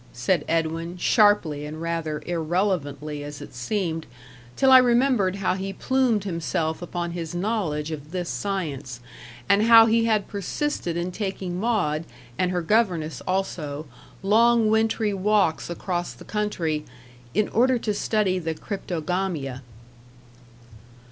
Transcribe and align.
said 0.13 0.43
Edwin, 0.47 0.97
sharply 0.97 1.63
and 1.63 1.79
rather 1.79 2.23
irrelevantly 2.25 3.23
as 3.23 3.39
it 3.39 3.53
seemed, 3.53 4.07
till 4.55 4.71
I 4.71 4.79
remembered 4.79 5.35
how 5.35 5.53
he 5.53 5.73
plumed 5.73 6.23
himself 6.23 6.81
upon 6.81 7.11
his 7.11 7.35
knowledge 7.35 7.91
of 7.91 8.09
this 8.09 8.27
science, 8.27 8.99
and 9.47 9.61
how 9.61 9.85
he 9.85 10.05
had 10.05 10.27
persisted 10.27 10.97
in 10.97 11.11
taking 11.11 11.59
Maud, 11.59 12.05
and 12.35 12.49
her 12.49 12.63
governess 12.63 13.21
also, 13.27 13.85
long 14.23 14.71
wintry 14.71 15.13
walks 15.13 15.69
across 15.69 16.13
the 16.13 16.25
country, 16.25 16.83
"in 17.35 17.47
order 17.49 17.77
to 17.77 17.93
study 17.93 18.39
the 18.39 18.55
cryptogamia." 18.55 19.61